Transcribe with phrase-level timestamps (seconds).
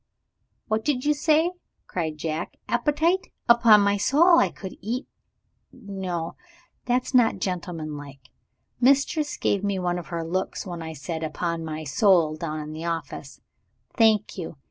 [0.67, 1.51] "What did you say?"
[1.85, 2.57] cried Jack.
[2.67, 3.27] "Appetite!
[3.47, 5.07] Upon my soul, I could eat
[5.71, 6.33] No,
[6.85, 8.31] that's not gentleman like.
[8.79, 12.73] Mistress gave me one of her looks when I said 'Upon my soul' down in
[12.73, 13.41] the office.
[13.95, 14.57] Thank you.